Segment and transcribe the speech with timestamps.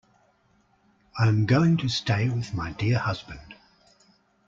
[1.19, 3.53] I am going to stay with my dear husband.